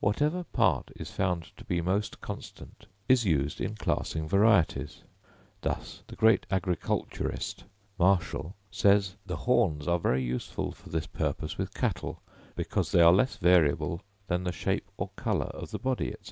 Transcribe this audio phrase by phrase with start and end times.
[0.00, 5.04] Whatever part is found to be most constant, is used in classing varieties:
[5.60, 7.62] thus the great agriculturist
[7.96, 12.20] Marshall says the horns are very useful for this purpose with cattle,
[12.56, 16.26] because they are less variable than the shape or colour of the body, &c.